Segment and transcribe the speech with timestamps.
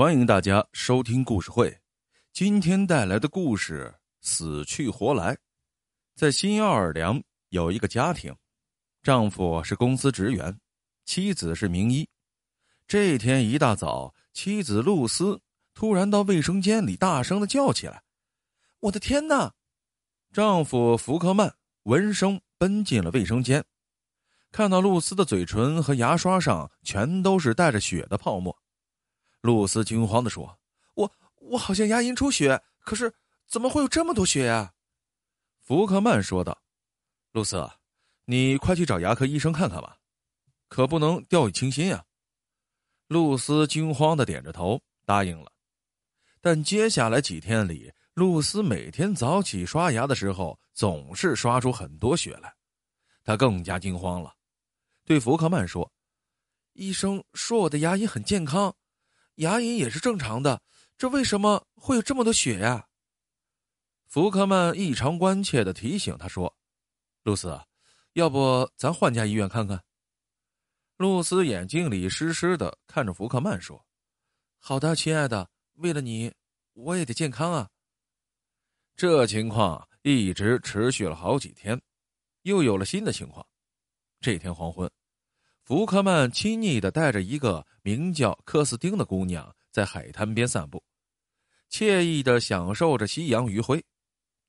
[0.00, 1.78] 欢迎大家收听故事会。
[2.32, 5.36] 今天带来的故事死去活来。
[6.14, 8.34] 在新奥尔良有一个家庭，
[9.02, 10.58] 丈夫是公司职员，
[11.04, 12.08] 妻子是名医。
[12.88, 15.38] 这天一大早，妻子露丝
[15.74, 18.02] 突然到卫生间里大声的叫起来
[18.80, 19.52] ：“我的天哪！”
[20.32, 23.62] 丈夫福克曼闻声奔进了卫生间，
[24.50, 28.56] 看到露丝的嘴唇和牙刷上全都是带着血的泡沫。
[29.40, 30.58] 露丝惊慌的说
[30.94, 33.14] ：“我我好像牙龈出血，可是
[33.46, 34.74] 怎么会有这么多血呀？”
[35.58, 36.60] 福克曼说道
[37.32, 37.70] ：“露丝，
[38.24, 39.98] 你快去找牙科医生看看吧，
[40.68, 42.04] 可不能掉以轻心呀。”
[43.08, 45.50] 露丝惊慌的点着头答应了。
[46.40, 52.54] 但接下来几天里，露丝每天早起刷牙的时候，总是刷出很多血来，
[53.24, 54.34] 她更加惊慌了，
[55.04, 55.92] 对福克曼说
[56.74, 58.74] ：“医生说我的牙龈很健康。”
[59.40, 60.60] 牙龈也是正常的，
[60.98, 62.86] 这为什么会有这么多血呀？
[64.06, 66.54] 福克曼异常关切的提醒他说
[67.24, 67.58] ：“露丝，
[68.12, 69.82] 要不咱换家医院看看？”
[70.98, 73.82] 露丝眼睛里湿湿的，看着福克曼说
[74.60, 76.30] ：“好的，亲爱的，为了你，
[76.74, 77.70] 我也得健康啊。”
[78.94, 81.80] 这情况一直持续了好几天，
[82.42, 83.46] 又有了新的情况。
[84.20, 84.90] 这天黄昏。
[85.70, 90.82] 福克曼亲昵的带着一个名叫克斯汀的姑娘在海滩边散步，
[91.70, 93.80] 惬意的享受着夕阳余晖。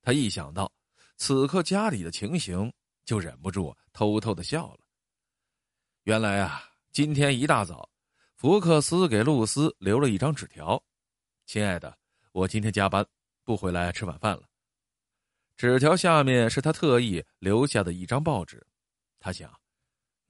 [0.02, 0.74] 他一想到
[1.18, 2.74] 此刻家里的情形，
[3.06, 4.80] 就忍不住偷偷的笑了。
[6.06, 7.88] 原来啊，今天一大早，
[8.36, 10.84] 福克斯给露丝留了一张纸条
[11.46, 11.96] ：“亲爱的，
[12.32, 13.06] 我今天加班，
[13.44, 14.50] 不回来吃晚饭了。”
[15.56, 18.66] 纸条下面是他特意留下的一张报纸，
[19.20, 19.61] 他想。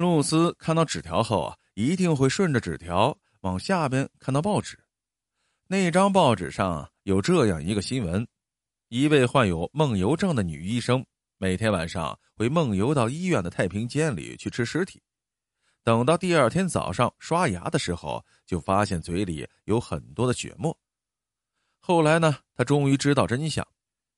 [0.02, 4.77] 露丝看到纸条后啊，一定会顺着纸条往下边看到报纸。
[5.67, 8.27] 那张报纸上有这样一个新闻：
[8.89, 11.05] 一位患有梦游症的女医生，
[11.38, 15.01] 每天晚上会梦游到医院的太平间里去吃尸体。
[15.84, 20.78] 等到第二天早上刷牙的时候，就发现嘴里有很多的血沫。
[21.79, 23.66] 后来呢，她终于知道真相，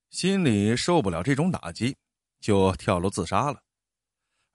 [0.09, 1.95] 心里受不了这种打击，
[2.41, 3.61] 就跳楼自杀了。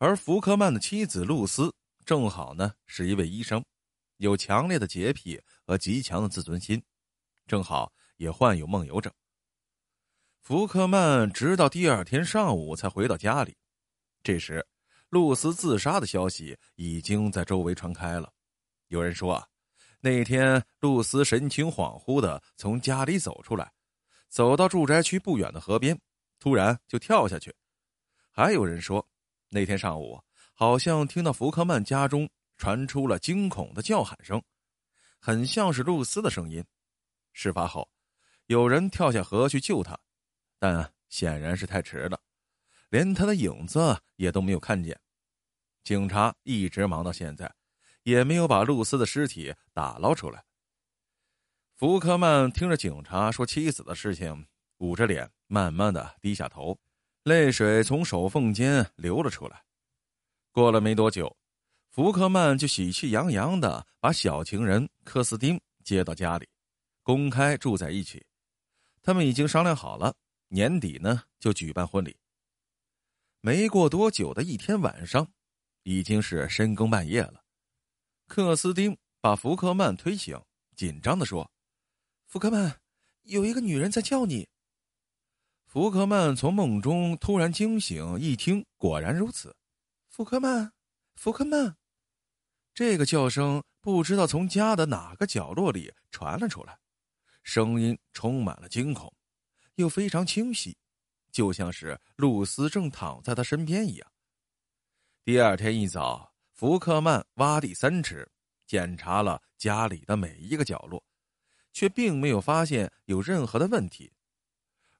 [0.00, 3.64] 而福克曼的妻子露丝正好呢是一位医生，
[4.18, 6.80] 有强烈的洁癖和极强的自尊心，
[7.48, 9.12] 正好也患有梦游症。
[10.40, 13.56] 福克曼直到第二天上午才回到家里，
[14.22, 14.64] 这时，
[15.08, 18.32] 露丝自杀的消息已经在周围传开了。
[18.86, 19.48] 有人说啊，
[20.00, 23.72] 那天露丝神情恍惚的从家里走出来，
[24.28, 26.00] 走到住宅区不远的河边，
[26.38, 27.52] 突然就跳下去。
[28.30, 29.04] 还有人说。
[29.50, 30.22] 那天上午，
[30.54, 34.42] 好像听到福克曼家中传出了惊恐的叫喊声，
[35.18, 36.64] 很像是露丝的声音。
[37.32, 37.88] 事发后，
[38.46, 39.98] 有人跳下河去救他，
[40.58, 42.20] 但显然是太迟了，
[42.90, 44.98] 连他的影子也都没有看见。
[45.82, 47.50] 警察一直忙到现在，
[48.02, 50.44] 也没有把露丝的尸体打捞出来。
[51.76, 54.46] 福克曼听着警察说妻子的事情，
[54.78, 56.78] 捂着脸，慢慢的低下头。
[57.28, 59.62] 泪水从手缝间流了出来。
[60.50, 61.36] 过了没多久，
[61.90, 66.48] 福克曼就喜气洋洋的把小情人科斯丁接到家里，
[67.02, 68.24] 公开住在一起。
[69.02, 70.14] 他们已经商量好了，
[70.48, 72.16] 年底呢就举办婚礼。
[73.42, 75.30] 没过多久的一天晚上，
[75.82, 77.44] 已经是深更半夜了。
[78.26, 80.40] 克斯丁把福克曼推醒，
[80.74, 81.50] 紧张的说
[82.26, 82.80] ：“福克曼，
[83.24, 84.48] 有一个女人在叫你。”
[85.78, 89.54] 福克曼从梦中突然惊醒，一听果然如此。
[90.08, 90.72] 福克曼，
[91.14, 91.76] 福克曼，
[92.74, 96.76] 这个叫声不知道从家的哪个角落里传了出来，
[97.44, 99.14] 声音充满了惊恐，
[99.76, 100.76] 又非常清晰，
[101.30, 104.12] 就像是露丝正躺在他身边一样。
[105.24, 108.28] 第二天一早，福克曼挖地三尺，
[108.66, 111.00] 检查了家里的每一个角落，
[111.72, 114.12] 却并没有发现有任何的问题。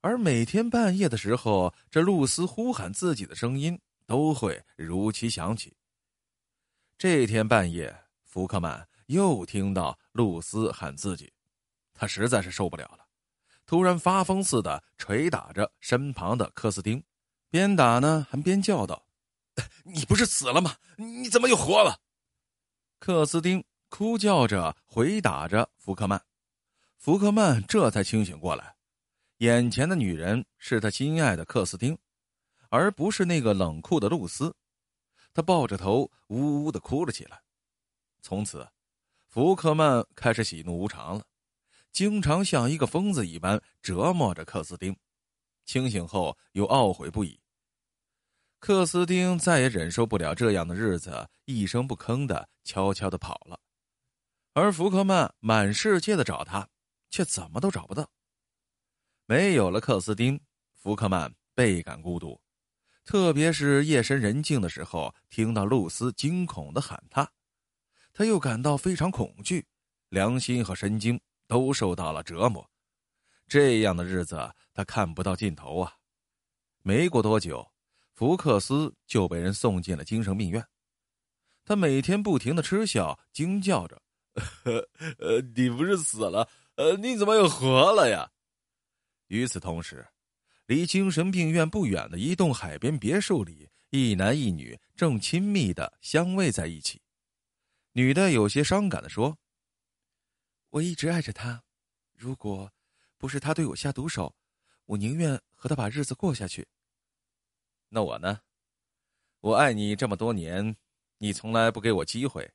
[0.01, 5.77] 而每天半夜的时候，这露丝呼喊自己的声音都会如期响起。
[6.97, 11.33] 这天半夜，福克曼又听到露丝喊自己，
[11.95, 13.07] 他实在是受不了了，
[13.67, 17.03] 突然发疯似的捶打着身旁的科斯丁，
[17.51, 19.05] 边打呢还边叫道
[19.85, 20.77] ：“你不是死了吗？
[20.97, 21.99] 你怎么又活了？”
[23.01, 26.23] 克斯丁哭叫着回答着福克曼，
[26.99, 28.78] 福克曼这才清醒过来。
[29.39, 31.97] 眼前的女人是他心爱的克斯汀，
[32.71, 34.55] 而不是那个冷酷的露丝。
[35.33, 37.41] 他抱着头，呜呜的哭了起来。
[38.21, 38.69] 从此，
[39.29, 41.25] 福克曼开始喜怒无常了。
[41.93, 44.97] 经常像一个疯子一般折磨着克斯丁，
[45.65, 47.39] 清醒后又懊悔不已。
[48.59, 53.61] 克斯丁再也忍受不了这样的日子，一声不吭的悄悄的跑了。
[54.53, 56.69] 而福克曼满世界的找他，
[57.09, 58.11] 却怎么都找不到。
[59.31, 60.41] 没有了克斯丁，
[60.75, 62.41] 福克曼倍感孤独，
[63.05, 67.31] 特别是夜深人静的时候，听到露丝惊恐的喊他，
[68.15, 69.67] 他又感到非常恐惧，
[70.09, 72.67] 良心和神经都受到了折磨。
[73.47, 75.93] 这样的日子，他看不到尽头啊！
[76.83, 77.71] 没过多久。
[78.15, 80.67] 福克斯就被人送进了精神病院，
[81.67, 84.01] 他每天不停的嗤笑，惊叫着
[85.21, 86.49] ：“呃，你不是死了？
[86.77, 88.31] 呃，你怎么又活了呀？”
[89.29, 90.07] 与此同时，
[90.67, 97.01] 离精神病院不远的一栋海边别墅里，一男一女正亲密的相偎在一起。
[97.93, 99.39] 女的有些伤感的说
[100.71, 101.65] ：“我一直爱着他，
[102.15, 102.71] 如果
[103.17, 104.37] 不是他对我下毒手，
[104.85, 106.69] 我宁愿和他把日子过下去。”
[107.89, 108.41] 那我呢？
[109.41, 110.77] 我爱你这么多年，
[111.19, 112.53] 你从来不给我机会，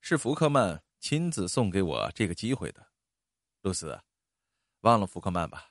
[0.00, 2.86] 是福克曼亲自送给我这个机会的。
[3.62, 3.98] 露丝，
[4.80, 5.70] 忘了福克曼吧，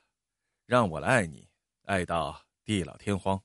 [0.68, 1.48] 让我来爱你，
[1.84, 3.42] 爱到地老天荒。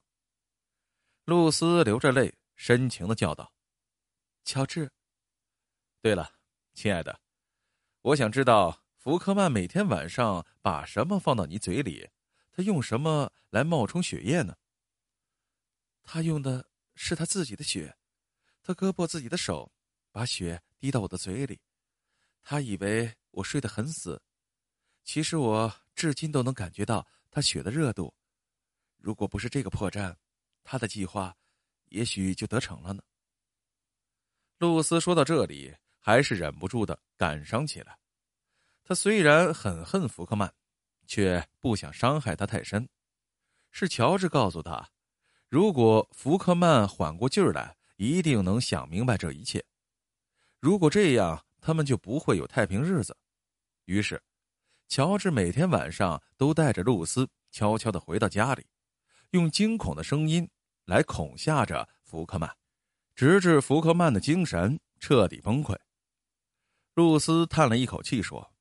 [1.24, 3.54] 露丝流着泪，深情的叫道
[4.44, 4.92] ：“乔治。”
[6.04, 6.36] 对了，
[6.74, 7.18] 亲爱的，
[8.02, 12.10] 我想知道福克曼每天晚上把什么放到你嘴里，
[12.52, 14.58] 他用什么来冒充血液呢？
[16.04, 17.96] 他用的是他自己的血，
[18.62, 19.72] 他割破自己的手，
[20.12, 21.62] 把血滴到我的嘴里。
[22.44, 24.22] 他以为我睡得很死，
[25.06, 28.14] 其实我至今都能感觉到他血的热度。
[28.98, 30.16] 如果不是这个破绽，
[30.64, 31.36] 他的计划
[31.90, 33.04] 也许就得逞了呢。
[34.58, 37.98] 露丝说到这里，还是忍不住的感伤起来。
[38.84, 40.54] 他虽然很恨福克曼，
[41.06, 42.88] 却不想伤害他太深。
[43.72, 44.90] 是乔治告诉他。
[45.50, 49.64] 如果福克曼缓过劲儿来，一定能想明白这一切。
[50.60, 53.16] 如果这样，他们就不会有太平日子。
[53.86, 54.22] 于是，
[54.88, 58.66] 乔治每天晚上都带着露丝悄悄的回到家里，
[59.32, 60.50] 用惊恐的声音
[60.86, 62.56] 来恐吓着福克曼，
[63.16, 65.78] 直至福克曼的精神彻底崩溃。
[66.94, 68.54] 露丝叹了一口气说：“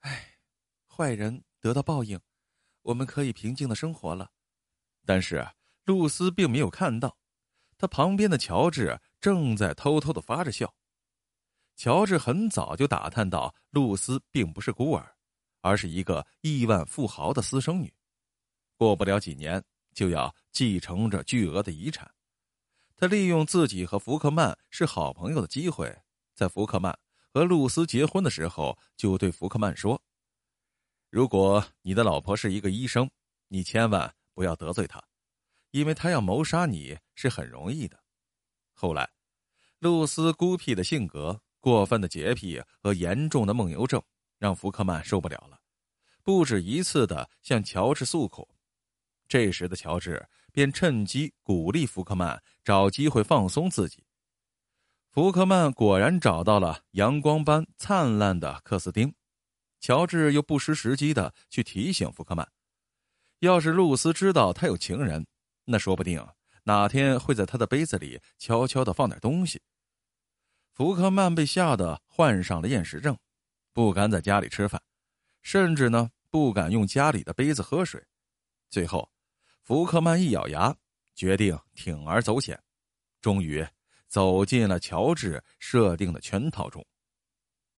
[0.00, 0.38] 唉，
[0.86, 2.18] 坏人得到报应，
[2.82, 4.30] 我们可以平静的生活了。”
[5.06, 5.48] 但是。
[5.84, 7.16] 露丝并没有看到，
[7.78, 10.74] 他旁边的乔治正在偷偷的发着笑。
[11.76, 15.16] 乔治很早就打探到，露丝并不是孤儿，
[15.60, 17.92] 而是一个亿万富豪的私生女，
[18.76, 19.62] 过不了几年
[19.94, 22.10] 就要继承着巨额的遗产。
[22.96, 25.96] 他利用自己和福克曼是好朋友的机会，
[26.34, 26.98] 在福克曼
[27.32, 30.02] 和露丝结婚的时候，就对福克曼说
[31.10, 33.08] ：“如果你的老婆是一个医生，
[33.46, 35.02] 你千万不要得罪她。”
[35.70, 38.02] 因为她要谋杀你是很容易的。
[38.72, 39.08] 后来，
[39.78, 44.02] 露丝孤僻的性格、过分的洁癖和严重的梦游症，
[44.38, 45.60] 让福克曼受不了了，
[46.22, 48.48] 不止一次的向乔治诉苦。
[49.26, 54.04] 这时的乔治便趁机鼓励福克曼找机会放松自己。
[55.10, 59.12] 福克曼果然找到了阳光般灿烂的克斯丁，
[59.80, 62.50] 乔治又不失时机的去提醒福克曼：
[63.40, 65.26] 要是露丝知道他有情人。
[65.64, 66.26] 那说不定
[66.64, 69.60] 哪天会在他的杯子里悄悄的放点东西。
[70.72, 73.18] 福克曼被吓得患上了厌食症，
[73.78, 74.82] 不敢在家里吃饭，
[75.40, 78.04] 甚至呢不敢用家里的杯子喝水。
[78.68, 79.08] 最后，
[79.62, 80.76] 福克曼一咬牙，
[81.14, 82.60] 决定铤而走险，
[83.20, 83.64] 终于
[84.08, 86.84] 走进了乔治设定的圈套中。